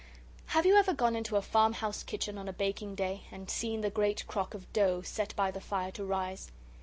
[0.47, 3.91] Have you ever gone into a farmhouse kitchen on a baking day, and seen the
[3.91, 6.49] great crock of dough set by the fire to rise?